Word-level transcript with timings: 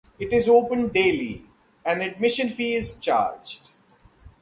It 0.17 0.33
is 0.33 0.49
open 0.49 0.87
daily; 0.87 1.45
an 1.85 2.01
admission 2.01 2.49
fee 2.49 2.73
is 2.73 2.97
charged. 2.97 3.69